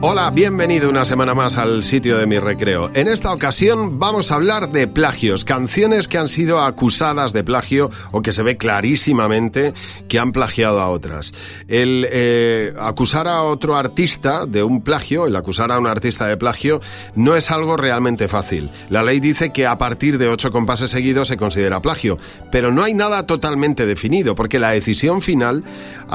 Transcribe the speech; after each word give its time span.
Hola, 0.00 0.30
bienvenido 0.30 0.88
una 0.88 1.04
semana 1.04 1.34
más 1.34 1.58
al 1.58 1.82
sitio 1.82 2.18
de 2.18 2.26
mi 2.26 2.38
recreo. 2.38 2.88
En 2.94 3.08
esta 3.08 3.32
ocasión 3.32 3.98
vamos 3.98 4.30
a 4.30 4.36
hablar 4.36 4.70
de 4.70 4.86
plagios, 4.86 5.44
canciones 5.44 6.06
que 6.06 6.18
han 6.18 6.28
sido 6.28 6.62
acusadas 6.62 7.32
de 7.32 7.42
plagio 7.42 7.90
o 8.12 8.22
que 8.22 8.30
se 8.30 8.44
ve 8.44 8.56
clarísimamente 8.56 9.74
que 10.08 10.20
han 10.20 10.30
plagiado 10.30 10.80
a 10.80 10.88
otras. 10.88 11.34
El 11.66 12.06
eh, 12.12 12.74
acusar 12.78 13.26
a 13.26 13.42
otro 13.42 13.74
artista 13.74 14.46
de 14.46 14.62
un 14.62 14.82
plagio, 14.82 15.26
el 15.26 15.34
acusar 15.34 15.72
a 15.72 15.80
un 15.80 15.88
artista 15.88 16.28
de 16.28 16.36
plagio, 16.36 16.80
no 17.16 17.34
es 17.34 17.50
algo 17.50 17.76
realmente 17.76 18.28
fácil. 18.28 18.70
La 18.90 19.02
ley 19.02 19.18
dice 19.18 19.52
que 19.52 19.66
a 19.66 19.78
partir 19.78 20.16
de 20.18 20.28
ocho 20.28 20.52
compases 20.52 20.92
seguidos 20.92 21.26
se 21.26 21.36
considera 21.36 21.82
plagio, 21.82 22.16
pero 22.52 22.70
no 22.70 22.84
hay 22.84 22.94
nada 22.94 23.26
totalmente 23.26 23.84
definido 23.84 24.36
porque 24.36 24.60
la 24.60 24.70
decisión 24.70 25.22
final 25.22 25.64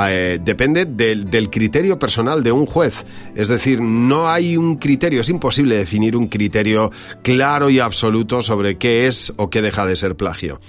eh, 0.08 0.40
depende 0.42 0.86
del, 0.86 1.30
del 1.30 1.50
criterio 1.50 2.00
personal 2.00 2.44
de 2.44 2.54
un 2.54 2.66
juez. 2.66 3.06
Es 3.36 3.50
decir, 3.50 3.73
no 3.82 4.30
hay 4.30 4.58
un 4.58 4.78
criterio, 4.78 5.22
es 5.22 5.30
imposible 5.30 5.78
definir 5.78 6.16
un 6.16 6.28
criterio 6.28 6.92
claro 7.22 7.70
y 7.70 7.80
absoluto 7.80 8.42
sobre 8.42 8.78
qué 8.78 9.08
es 9.08 9.34
o 9.38 9.50
qué 9.50 9.62
deja 9.62 9.86
de 9.86 9.96
ser 9.96 10.16
plagio. 10.16 10.60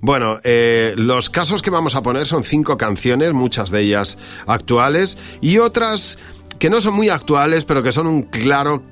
Bueno, 0.00 0.38
eh, 0.44 0.94
los 0.96 1.30
casos 1.30 1.62
que 1.62 1.70
vamos 1.70 1.94
a 1.94 2.02
poner 2.02 2.26
son 2.26 2.44
cinco 2.44 2.76
canciones, 2.76 3.32
muchas 3.32 3.70
de 3.70 3.80
ellas 3.80 4.18
actuales, 4.46 5.18
y 5.40 5.58
otras 5.58 6.18
que 6.58 6.70
no 6.70 6.80
son 6.80 6.94
muy 6.94 7.08
actuales, 7.08 7.64
pero 7.64 7.82
que 7.82 7.92
son 7.92 8.06
un 8.06 8.22
claro 8.22 8.82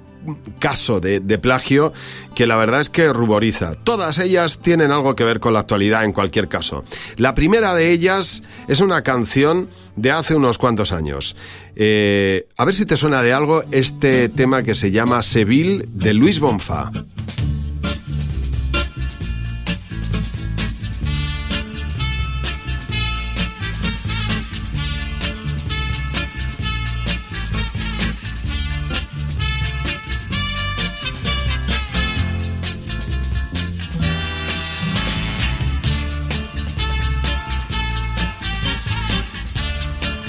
caso 0.59 1.01
de, 1.01 1.20
plagio 1.38 1.92
que 2.34 2.47
la 2.47 2.56
verdad 2.56 2.80
es 2.80 2.91
que 2.91 3.12
ruboriza. 3.12 3.74
Todas 3.74 4.19
ellas 4.19 4.60
tienen 4.60 4.93
algo 4.93 5.16
que 5.16 5.24
ver 5.24 5.41
con 5.41 5.52
la 5.52 5.60
actualidad 5.60 6.05
en 6.05 6.12
cualquier 6.12 6.48
caso. 6.48 6.84
La 7.16 7.34
primera 7.34 7.74
de 7.74 7.91
ellas 7.91 8.43
es 8.69 8.80
una 8.80 9.02
canción 9.02 9.68
de 9.96 10.10
hace 10.10 10.35
unos 10.35 10.59
cuantos 10.59 10.93
años. 10.93 11.37
Eh, 11.77 12.46
a 12.57 12.65
ver 12.65 12.74
si 12.74 12.87
te 12.87 12.96
suena 12.96 13.23
de 13.23 13.32
algo 13.32 13.65
este 13.71 14.29
tema 14.29 14.62
que 14.62 14.74
se 14.74 14.90
llama 14.90 15.23
Seville 15.23 15.85
de 15.88 16.15
Luis 16.15 16.40
Bonfa. 16.40 16.90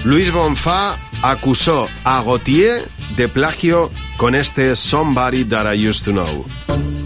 Luis 0.04 0.32
Bonfa 0.32 0.98
acusó 1.22 1.88
a 2.04 2.24
Gautier 2.24 2.88
de 3.16 3.28
plagio 3.28 3.92
con 4.18 4.34
este 4.34 4.76
Somebody 4.76 5.46
That 5.46 5.74
I 5.76 5.88
Used 5.88 6.06
to 6.06 6.12
Know. 6.12 7.01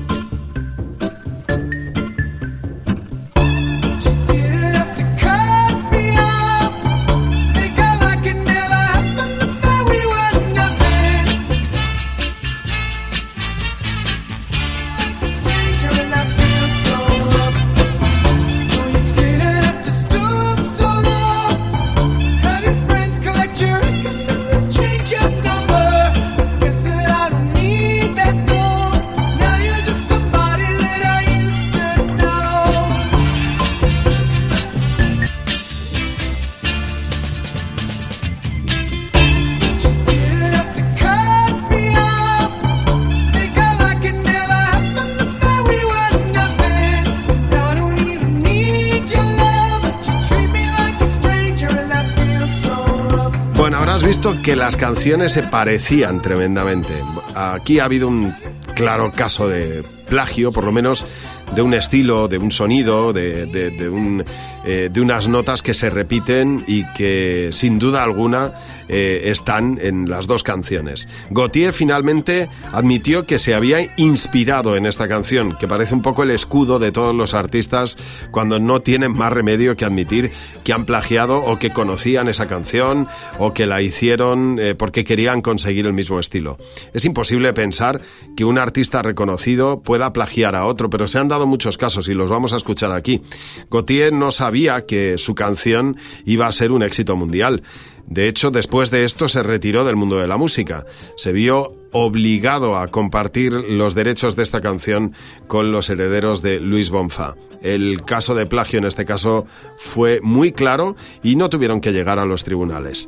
Visto 54.04 54.42
que 54.42 54.56
las 54.56 54.78
canciones 54.78 55.34
se 55.34 55.44
parecían 55.44 56.22
tremendamente. 56.22 56.94
Aquí 57.34 57.80
ha 57.80 57.86
habido 57.86 58.08
un 58.08 58.36
claro 58.76 59.12
caso 59.12 59.48
de 59.48 59.84
plagio, 60.10 60.52
por 60.52 60.64
lo 60.66 60.72
menos 60.72 61.06
de 61.54 61.62
un 61.62 61.74
estilo, 61.74 62.28
de 62.28 62.38
un 62.38 62.52
sonido, 62.52 63.14
de, 63.14 63.46
de, 63.46 63.90
un, 63.90 64.24
eh, 64.66 64.90
de 64.92 65.02
unas 65.02 65.28
notas 65.28 65.62
que 65.62 65.74
se 65.74 65.90
repiten 65.90 66.64
y 66.68 66.86
que 66.94 67.50
sin 67.52 67.80
duda 67.80 68.04
alguna 68.04 68.54
eh, 68.88 69.24
están 69.32 69.80
en 69.82 70.10
las 70.10 70.28
dos 70.28 70.44
canciones. 70.44 71.08
Gautier 71.30 71.74
finalmente 71.74 72.50
admitió 72.72 73.26
que 73.26 73.40
se 73.40 73.56
había 73.56 73.80
inspirado 73.98 74.76
en 74.76 74.86
esta 74.86 75.08
canción, 75.08 75.58
que 75.58 75.68
parece 75.68 75.96
un 75.96 76.02
poco 76.02 76.24
el 76.24 76.32
escudo 76.32 76.78
de 76.78 76.92
todos 76.92 77.16
los 77.16 77.34
artistas 77.34 77.98
cuando 78.32 78.60
no 78.60 78.82
tienen 78.82 79.14
más 79.14 79.34
remedio 79.34 79.76
que 79.76 79.86
admitir 79.86 80.32
que 80.64 80.74
han 80.74 80.86
plagiado 80.86 81.44
o 81.44 81.58
que 81.58 81.72
conocían 81.72 82.28
esa 82.28 82.48
canción 82.48 83.08
o 83.40 83.54
que 83.54 83.66
la 83.66 83.82
hicieron 83.82 84.58
eh, 84.60 84.76
porque 84.76 85.04
querían 85.04 85.42
conseguir 85.42 85.86
el 85.86 85.94
mismo 85.94 86.20
estilo. 86.20 86.58
Es 86.94 87.06
imposible 87.06 87.54
pensar 87.54 88.02
que 88.36 88.46
un 88.46 88.58
artista 88.58 89.02
reconocido 89.02 89.82
pueda 89.82 90.14
plagiar 90.14 90.56
a 90.56 90.66
otro, 90.66 90.90
pero 90.90 91.08
se 91.08 91.20
han 91.20 91.28
dado 91.28 91.35
muchos 91.44 91.78
casos 91.78 92.08
y 92.08 92.14
los 92.14 92.30
vamos 92.30 92.54
a 92.54 92.58
escuchar 92.58 92.92
aquí. 92.92 93.22
Gautier 93.70 94.14
no 94.14 94.32
sabía 94.32 94.86
que 94.86 95.18
su 95.18 95.36
canción 95.36 95.98
iba 96.26 96.48
a 96.48 96.52
ser 96.54 96.72
un 96.72 96.84
éxito 96.84 97.16
mundial. 97.16 97.64
De 98.08 98.28
hecho, 98.28 98.52
después 98.52 98.92
de 98.92 99.04
esto 99.04 99.28
se 99.28 99.44
retiró 99.44 99.84
del 99.84 99.96
mundo 99.96 100.18
de 100.18 100.28
la 100.28 100.38
música. 100.38 100.86
Se 101.18 101.34
vio 101.34 101.76
obligado 101.92 102.78
a 102.78 102.90
compartir 102.90 103.54
los 103.54 103.96
derechos 103.96 104.36
de 104.36 104.44
esta 104.44 104.62
canción 104.62 105.14
con 105.48 105.72
los 105.72 105.90
herederos 105.90 106.42
de 106.42 106.60
Luis 106.60 106.90
Bonfa. 106.90 107.36
El 107.62 108.04
caso 108.04 108.36
de 108.36 108.46
plagio 108.46 108.80
en 108.80 108.86
este 108.86 109.06
caso 109.06 109.48
fue 109.78 110.20
muy 110.22 110.52
claro 110.52 110.96
y 111.24 111.36
no 111.36 111.50
tuvieron 111.50 111.82
que 111.82 111.94
llegar 111.94 112.20
a 112.20 112.26
los 112.26 112.44
tribunales. 112.44 113.08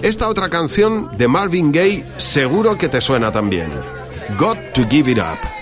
Esta 0.00 0.28
otra 0.28 0.48
canción 0.48 1.10
de 1.18 1.28
Marvin 1.28 1.72
Gaye 1.72 2.04
seguro 2.16 2.78
que 2.78 2.88
te 2.88 3.00
suena 3.00 3.32
también. 3.32 3.68
Got 4.38 4.72
to 4.72 4.86
Give 4.88 5.10
It 5.10 5.18
Up. 5.18 5.57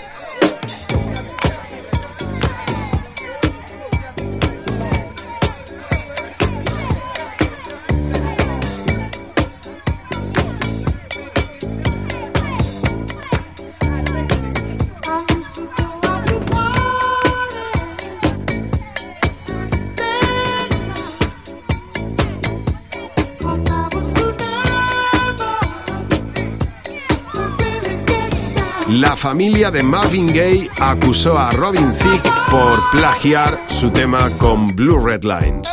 La 28.99 29.15
familia 29.15 29.69
de 29.69 29.83
Marvin 29.83 30.25
Gaye 30.25 30.71
acusó 30.79 31.37
a 31.37 31.51
Robin 31.51 31.91
Thicke 31.91 32.27
por 32.49 32.89
plagiar 32.89 33.59
su 33.67 33.91
tema 33.91 34.27
con 34.39 34.75
Blue 34.75 34.99
Red 34.99 35.21
Lines. 35.21 35.69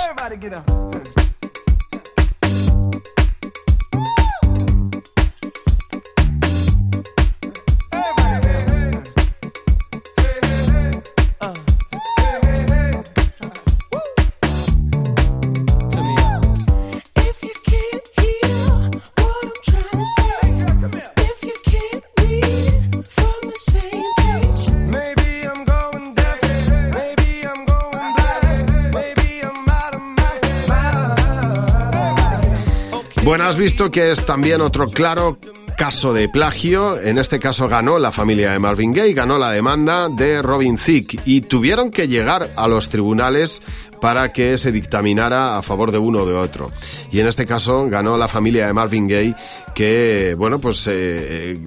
Bueno, 33.24 33.44
has 33.44 33.56
visto 33.56 33.90
que 33.90 34.12
es 34.12 34.26
también 34.26 34.60
otro 34.60 34.84
claro 34.84 35.38
caso 35.78 36.12
de 36.12 36.28
plagio. 36.28 37.00
En 37.00 37.16
este 37.16 37.38
caso 37.38 37.68
ganó 37.68 37.98
la 37.98 38.12
familia 38.12 38.52
de 38.52 38.58
Marvin 38.58 38.92
Gaye, 38.92 39.14
ganó 39.14 39.38
la 39.38 39.50
demanda 39.50 40.10
de 40.10 40.42
Robin 40.42 40.76
Thicke 40.76 41.22
y 41.24 41.40
tuvieron 41.40 41.90
que 41.90 42.06
llegar 42.06 42.50
a 42.54 42.68
los 42.68 42.90
tribunales 42.90 43.62
para 43.98 44.30
que 44.30 44.58
se 44.58 44.72
dictaminara 44.72 45.56
a 45.56 45.62
favor 45.62 45.90
de 45.90 45.96
uno 45.96 46.20
o 46.20 46.26
de 46.26 46.34
otro. 46.34 46.70
Y 47.12 47.20
en 47.20 47.26
este 47.26 47.46
caso 47.46 47.88
ganó 47.88 48.18
la 48.18 48.28
familia 48.28 48.66
de 48.66 48.74
Marvin 48.74 49.08
Gaye 49.08 49.34
que, 49.74 50.34
bueno, 50.36 50.58
pues 50.58 50.86
eh, 50.90 51.58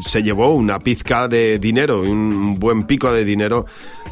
se 0.00 0.22
llevó 0.22 0.54
una 0.54 0.78
pizca 0.78 1.28
de 1.28 1.58
dinero, 1.58 2.00
un 2.00 2.58
buen 2.58 2.84
pico 2.84 3.12
de 3.12 3.26
dinero 3.26 3.66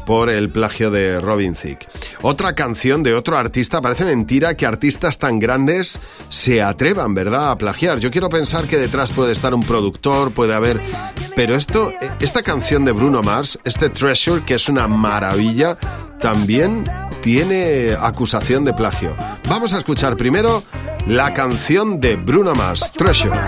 por 0.05 0.29
el 0.29 0.49
plagio 0.49 0.91
de 0.91 1.19
Robin 1.19 1.53
Thicke. 1.53 1.87
Otra 2.21 2.53
canción 2.53 3.03
de 3.03 3.13
otro 3.13 3.37
artista, 3.37 3.81
parece 3.81 4.05
mentira 4.05 4.55
que 4.55 4.65
artistas 4.65 5.17
tan 5.17 5.39
grandes 5.39 5.99
se 6.29 6.61
atrevan, 6.61 7.13
¿verdad?, 7.13 7.51
a 7.51 7.55
plagiar. 7.55 7.99
Yo 7.99 8.11
quiero 8.11 8.29
pensar 8.29 8.65
que 8.65 8.77
detrás 8.77 9.11
puede 9.11 9.31
estar 9.31 9.53
un 9.53 9.63
productor, 9.63 10.31
puede 10.31 10.53
haber... 10.53 10.81
Pero 11.35 11.55
esto, 11.55 11.91
esta 12.19 12.43
canción 12.43 12.85
de 12.85 12.91
Bruno 12.91 13.21
Mars, 13.21 13.59
este 13.63 13.89
Treasure, 13.89 14.43
que 14.43 14.55
es 14.55 14.69
una 14.69 14.87
maravilla, 14.87 15.75
también 16.19 16.85
tiene 17.21 17.95
acusación 17.99 18.65
de 18.65 18.73
plagio. 18.73 19.15
Vamos 19.47 19.73
a 19.73 19.77
escuchar 19.77 20.17
primero 20.17 20.63
la 21.07 21.33
canción 21.33 21.99
de 21.99 22.15
Bruno 22.15 22.53
Mars, 22.53 22.91
Treasure. 22.91 23.39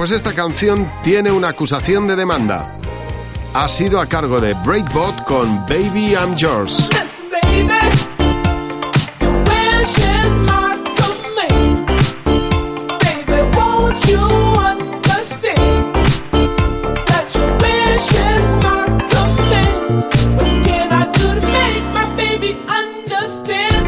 Pues 0.00 0.12
esta 0.12 0.32
canción 0.32 0.90
tiene 1.02 1.30
una 1.30 1.48
acusación 1.48 2.06
de 2.06 2.16
demanda. 2.16 2.80
Ha 3.52 3.68
sido 3.68 4.00
a 4.00 4.06
cargo 4.06 4.40
de 4.40 4.54
Breakbot 4.64 5.24
con 5.24 5.66
Baby 5.66 6.14
I'm 6.14 6.34
Yours. 6.36 6.88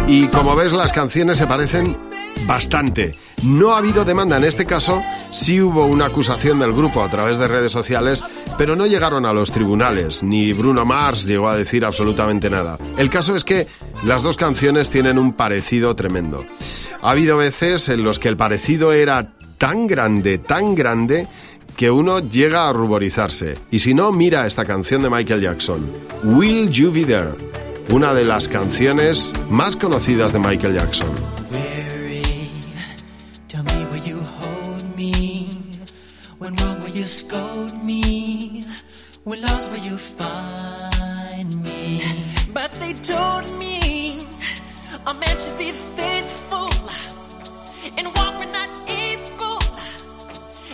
Y 0.07 0.27
como 0.29 0.55
ves, 0.57 0.73
las 0.73 0.93
canciones 0.93 1.39
se 1.39 1.47
parecen 1.47 1.97
bastante. 2.47 3.15
No 3.45 3.73
ha 3.73 3.79
habido 3.79 4.05
demanda 4.05 4.37
en 4.37 4.45
este 4.45 4.67
caso, 4.67 5.03
sí 5.31 5.61
hubo 5.61 5.87
una 5.87 6.07
acusación 6.07 6.59
del 6.59 6.73
grupo 6.73 7.03
a 7.03 7.11
través 7.11 7.39
de 7.39 7.49
redes 7.49 7.73
sociales, 7.73 8.25
pero 8.57 8.77
no 8.77 8.87
llegaron 8.87 9.27
a 9.27 9.33
los 9.33 9.51
tribunales, 9.51 10.23
ni 10.23 10.53
Bruno 10.53 10.85
Mars 10.85 11.27
llegó 11.27 11.49
a 11.49 11.57
decir 11.57 11.85
absolutamente 11.85 12.49
nada. 12.51 12.79
El 12.97 13.11
caso 13.11 13.35
es 13.35 13.45
que 13.45 13.67
las 14.05 14.23
dos 14.23 14.37
canciones 14.37 14.91
tienen 14.91 15.19
un 15.19 15.33
parecido 15.33 15.97
tremendo. 15.97 16.45
Ha 17.03 17.11
habido 17.11 17.37
veces 17.37 17.89
en 17.89 18.05
los 18.05 18.19
que 18.19 18.29
el 18.29 18.37
parecido 18.37 18.93
era 18.93 19.33
tan 19.59 19.87
grande, 19.87 20.39
tan 20.39 20.75
grande, 20.75 21.29
que 21.77 21.91
uno 21.91 22.21
llega 22.21 22.69
a 22.69 22.73
ruborizarse. 22.73 23.57
Y 23.71 23.79
si 23.79 23.95
no, 23.95 24.13
mira 24.13 24.47
esta 24.47 24.65
canción 24.65 25.03
de 25.03 25.11
Michael 25.11 25.41
Jackson, 25.41 25.91
Will 26.25 26.71
You 26.71 26.93
Be 26.93 27.05
There, 27.05 27.35
una 27.91 28.15
de 28.15 28.25
las 28.25 28.49
canciones 28.49 29.33
más 29.49 29.77
conocidas 29.77 30.33
de 30.33 30.39
Michael 30.39 30.75
Jackson. 30.75 31.32
You 37.03 37.07
scold 37.07 37.75
me? 37.85 38.65
When 39.25 39.41
lost 39.43 39.71
where 39.71 39.81
you 39.81 39.97
find 39.97 41.51
me? 41.63 42.03
But 42.55 42.71
they 42.75 42.93
told 42.95 43.59
me 43.59 44.21
a 45.07 45.15
man 45.15 45.37
should 45.41 45.59
be 45.59 45.73
faithful 45.97 46.71
and 47.99 48.07
walk 48.15 48.39
when 48.39 48.53
not 48.53 48.71
able 48.87 49.59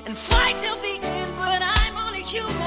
and 0.06 0.16
fight 0.16 0.56
till 0.60 0.76
the 0.86 0.94
end, 1.06 1.32
but 1.38 1.62
I'm 1.62 1.96
only 1.96 2.22
human. 2.22 2.58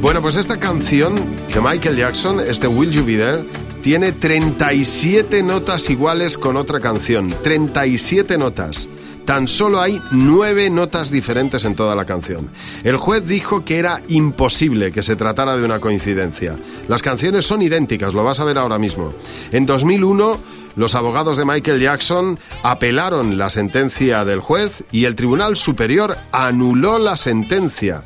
Bueno, 0.00 0.22
pues 0.22 0.36
esta 0.36 0.58
canción 0.58 1.14
de 1.54 1.60
Michael 1.60 1.96
Jackson, 1.96 2.40
este 2.40 2.66
Will 2.66 2.90
You 2.90 3.04
Be 3.04 3.16
There, 3.16 3.44
tiene 3.82 4.12
37 4.12 5.42
notas 5.42 5.88
iguales 5.88 6.36
con 6.36 6.56
otra 6.56 6.80
canción. 6.80 7.28
37 7.42 8.38
notas. 8.38 8.88
Tan 9.30 9.46
solo 9.46 9.80
hay 9.80 10.02
nueve 10.10 10.70
notas 10.70 11.12
diferentes 11.12 11.64
en 11.64 11.76
toda 11.76 11.94
la 11.94 12.04
canción. 12.04 12.50
El 12.82 12.96
juez 12.96 13.28
dijo 13.28 13.64
que 13.64 13.78
era 13.78 14.02
imposible 14.08 14.90
que 14.90 15.04
se 15.04 15.14
tratara 15.14 15.56
de 15.56 15.64
una 15.64 15.78
coincidencia. 15.78 16.56
Las 16.88 17.00
canciones 17.00 17.46
son 17.46 17.62
idénticas, 17.62 18.12
lo 18.12 18.24
vas 18.24 18.40
a 18.40 18.44
ver 18.44 18.58
ahora 18.58 18.80
mismo. 18.80 19.14
En 19.52 19.66
2001, 19.66 20.40
los 20.74 20.96
abogados 20.96 21.38
de 21.38 21.44
Michael 21.44 21.80
Jackson 21.80 22.40
apelaron 22.64 23.38
la 23.38 23.50
sentencia 23.50 24.24
del 24.24 24.40
juez 24.40 24.82
y 24.90 25.04
el 25.04 25.14
Tribunal 25.14 25.56
Superior 25.56 26.16
anuló 26.32 26.98
la 26.98 27.16
sentencia. 27.16 28.02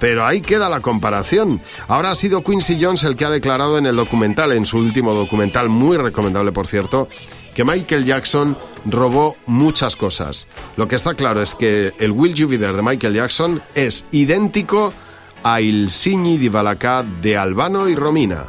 Pero 0.00 0.24
ahí 0.24 0.40
queda 0.40 0.70
la 0.70 0.80
comparación. 0.80 1.60
Ahora 1.86 2.12
ha 2.12 2.14
sido 2.14 2.42
Quincy 2.42 2.82
Jones 2.82 3.04
el 3.04 3.16
que 3.16 3.26
ha 3.26 3.30
declarado 3.30 3.76
en 3.76 3.84
el 3.84 3.96
documental, 3.96 4.52
en 4.52 4.64
su 4.64 4.78
último 4.78 5.12
documental, 5.12 5.68
muy 5.68 5.98
recomendable 5.98 6.50
por 6.50 6.66
cierto, 6.66 7.08
que 7.54 7.62
Michael 7.62 8.06
Jackson 8.06 8.56
robó 8.84 9.36
muchas 9.46 9.96
cosas. 9.96 10.46
Lo 10.76 10.88
que 10.88 10.96
está 10.96 11.14
claro 11.14 11.42
es 11.42 11.54
que 11.54 11.92
el 11.98 12.10
Will 12.10 12.34
You 12.34 12.48
de 12.48 12.82
Michael 12.82 13.14
Jackson 13.14 13.62
es 13.74 14.06
idéntico 14.10 14.92
a 15.42 15.60
Il 15.60 15.90
Signi 15.90 16.38
di 16.38 16.48
Balacà 16.48 17.02
de 17.02 17.36
Albano 17.36 17.88
y 17.88 17.94
Romina. 17.94 18.42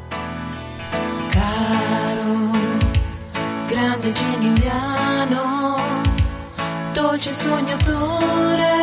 Caro, 1.31 2.51
grande 3.67 4.13
genio 4.13 4.47
indiano, 4.49 5.75
dolce 6.93 7.33
sognatore, 7.33 8.73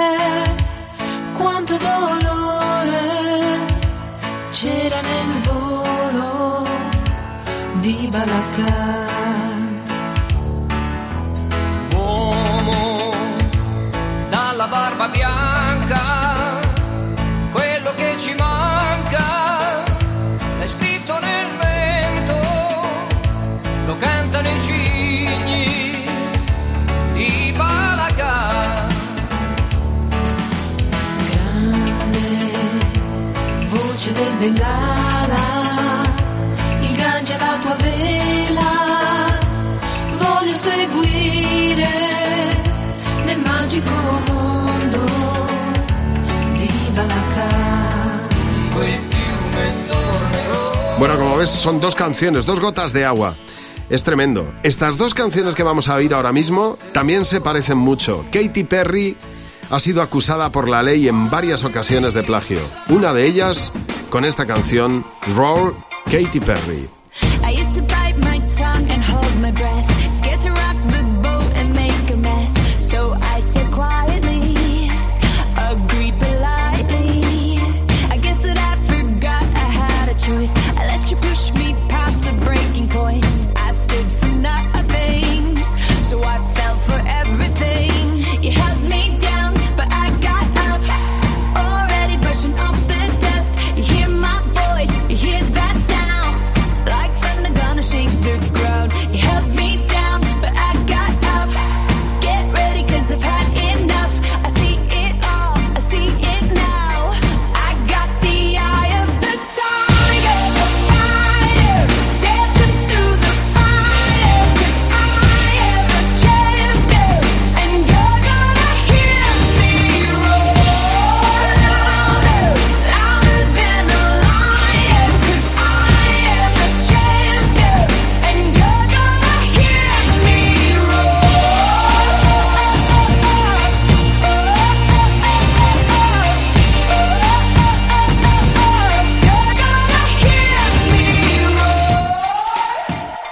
quanto 1.37 1.77
dolore 1.77 3.01
c'era 4.51 5.01
nel 5.01 5.41
volo 5.45 6.67
di 7.81 8.09
Balacà. 8.11 9.10
Bengala, 34.41 36.03
il 36.81 36.97
Gange 36.97 37.37
la 37.39 37.59
tua 37.61 37.77
vela, 37.77 38.73
voglio 40.19 40.55
seguire 40.55 41.89
nel 43.27 43.39
magico 43.39 43.91
mondo 44.29 45.01
Bueno, 50.99 51.17
como 51.17 51.37
ves, 51.37 51.51
son 51.51 51.81
dos 51.81 51.95
canciones, 51.95 52.45
dos 52.45 52.61
gotas 52.61 52.93
de 52.93 53.07
agua. 53.07 53.35
Es 53.89 54.05
tremendo. 54.05 54.53
Estas 54.63 54.99
dos 54.99 55.15
canciones 55.15 55.55
que 55.55 55.63
vamos 55.63 55.89
a 55.89 55.95
oír 55.95 56.13
ahora 56.13 56.31
mismo 56.31 56.77
también 56.93 57.25
se 57.25 57.41
parecen 57.41 57.79
mucho. 57.79 58.25
Katy 58.31 58.65
Perry 58.65 59.17
ha 59.71 59.81
sido 59.81 60.03
acusada 60.03 60.51
por 60.51 60.69
la 60.69 60.83
ley 60.83 61.09
en 61.09 61.31
varias 61.31 61.65
ocasiones 61.65 62.15
de 62.15 62.23
plagio. 62.23 62.61
Una 62.89 63.13
de 63.13 63.27
ellas 63.27 63.73
con 64.11 64.25
esta 64.25 64.47
canción, 64.47 65.07
Roar, 65.35 65.73
Katy 66.07 66.41
Perry. 66.41 67.00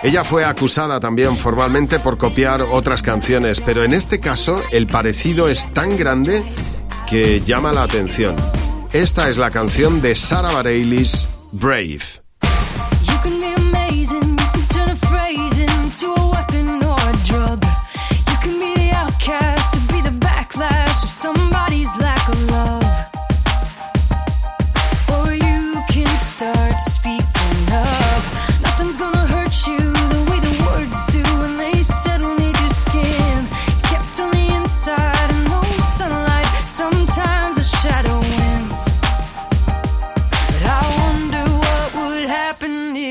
Ella 0.09 0.25
fue 0.25 0.47
acusada 0.47 1.01
también 1.01 1.37
formalmente 1.37 2.01
por 2.01 2.17
copiar 2.17 2.63
otras 2.63 3.03
canciones, 3.03 3.61
pero 3.61 3.85
en 3.85 3.93
este 3.93 4.21
caso 4.21 4.59
el 4.73 4.87
parecido 4.87 5.51
es 5.51 5.71
tan 5.75 5.99
grande 5.99 6.43
que 7.07 7.43
llama 7.43 7.75
la 7.75 7.83
atención. 7.83 8.35
Esta 8.95 9.29
es 9.29 9.37
la 9.37 9.51
canción 9.51 10.01
de 10.01 10.17
Sarah 10.17 10.55
Bareilles, 10.55 11.29
Brave. 11.53 12.28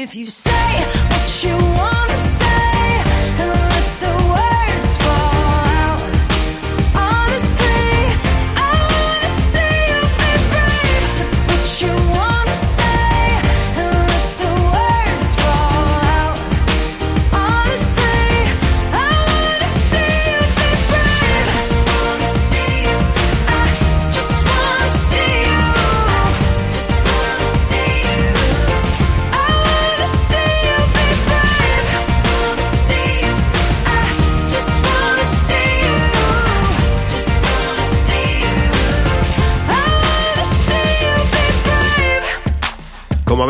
if 0.01 0.15
you 0.15 0.27
say 0.27 0.51
what 1.09 1.43
you 1.43 1.55
wanna 1.75 2.17
say. 2.17 2.46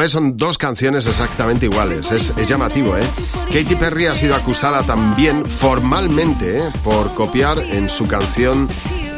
Son 0.07 0.37
dos 0.37 0.57
canciones 0.57 1.07
exactamente 1.07 1.65
iguales. 1.65 2.11
Es, 2.11 2.33
llamativo, 2.47 2.95
¿eh? 2.97 3.03
Katy 3.47 3.75
Perry 3.75 4.07
ha 4.07 4.15
sido 4.15 4.35
acusada 4.35 4.83
también 4.83 5.45
formalmente 5.45 6.59
¿eh? 6.59 6.71
por 6.83 7.13
copiar 7.13 7.57
en 7.59 7.89
su 7.89 8.07
canción 8.07 8.67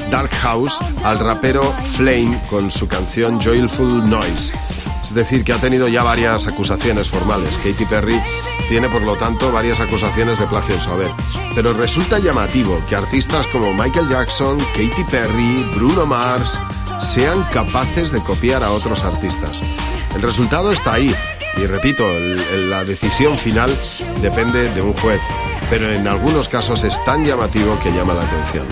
Dark 0.10 0.32
House 0.42 0.80
al 1.04 1.20
rapero 1.20 1.62
Flame 1.92 2.42
con 2.50 2.72
su 2.72 2.88
canción 2.88 3.40
Joyful 3.42 4.10
Noise. 4.10 4.54
Es 5.04 5.14
decir, 5.14 5.44
que 5.44 5.54
ha 5.54 5.60
tenido 5.60 5.88
ya 5.88 6.04
varias 6.04 6.48
acusaciones 6.48 7.10
formales. 7.10 7.58
Katy 7.58 7.86
Perry 7.86 8.22
tiene, 8.68 8.90
por 8.90 9.02
lo 9.02 9.16
tanto, 9.16 9.52
varias 9.52 9.80
acusaciones 9.80 10.40
de 10.40 10.48
plagio 10.48 10.76
en 10.76 10.82
su 10.82 10.92
haber. 10.92 11.12
Pero 11.56 11.74
resulta 11.74 12.20
llamativo 12.20 12.82
que 12.88 12.96
artistas 12.96 13.46
como 13.48 13.74
Michael 13.74 14.08
Jackson, 14.08 14.58
Katy 14.74 15.04
Perry, 15.10 15.64
Bruno 15.76 16.06
Mars 16.06 16.62
sean 17.00 17.44
capaces 17.52 18.12
de 18.12 18.22
copiar 18.22 18.64
a 18.64 18.72
otros 18.72 19.04
artistas. 19.04 19.62
El 20.16 20.22
resultado 20.22 20.72
está 20.72 20.94
ahí. 20.94 21.14
Y 21.58 21.66
repito, 21.66 22.04
la 22.70 22.84
decisión 22.84 23.38
final 23.38 23.76
depende 24.22 24.70
de 24.70 24.82
un 24.82 24.94
juez, 24.94 25.22
pero 25.70 25.92
en 25.92 26.08
algunos 26.08 26.48
casos 26.48 26.84
es 26.84 27.04
tan 27.04 27.26
llamativo 27.26 27.78
que 27.80 27.92
llama 27.92 28.14
la 28.14 28.22
atención. 28.22 28.66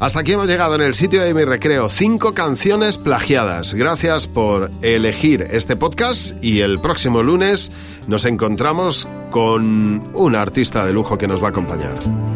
Hasta 0.00 0.20
aquí 0.20 0.32
hemos 0.32 0.48
llegado 0.48 0.76
en 0.76 0.80
el 0.80 0.94
sitio 0.94 1.20
de 1.20 1.34
mi 1.34 1.44
recreo. 1.44 1.90
Cinco 1.90 2.32
canciones 2.32 2.96
plagiadas. 2.96 3.74
Gracias 3.74 4.26
por 4.26 4.70
elegir 4.80 5.46
este 5.50 5.76
podcast 5.76 6.42
y 6.42 6.60
el 6.60 6.78
próximo 6.78 7.22
lunes 7.22 7.70
nos 8.06 8.24
encontramos 8.24 9.06
con 9.30 10.02
un 10.14 10.36
artista 10.36 10.86
de 10.86 10.94
lujo 10.94 11.18
que 11.18 11.28
nos 11.28 11.42
va 11.42 11.48
a 11.48 11.50
acompañar. 11.50 12.29